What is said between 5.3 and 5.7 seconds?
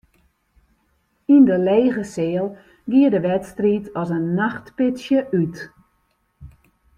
út.